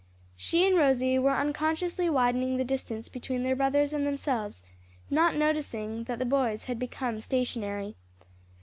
[0.35, 4.63] She and Rosie were unconsciously widening the distance between their brothers and themselves,
[5.11, 7.95] not noticing that the boys had become stationary.